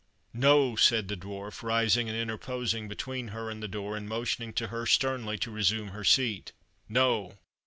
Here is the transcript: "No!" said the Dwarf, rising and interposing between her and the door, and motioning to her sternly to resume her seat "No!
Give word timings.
"No!" 0.33 0.75
said 0.75 1.09
the 1.09 1.15
Dwarf, 1.15 1.61
rising 1.61 2.09
and 2.09 2.17
interposing 2.17 2.87
between 2.87 3.27
her 3.27 3.51
and 3.51 3.61
the 3.61 3.67
door, 3.67 3.95
and 3.95 4.09
motioning 4.09 4.51
to 4.53 4.69
her 4.69 4.87
sternly 4.87 5.37
to 5.37 5.51
resume 5.51 5.89
her 5.89 6.03
seat 6.03 6.53
"No! 6.89 7.37